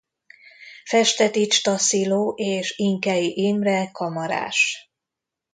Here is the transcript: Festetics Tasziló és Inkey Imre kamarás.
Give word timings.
Festetics 0.85 1.61
Tasziló 1.63 2.33
és 2.37 2.73
Inkey 2.77 3.31
Imre 3.45 3.89
kamarás. 3.91 4.91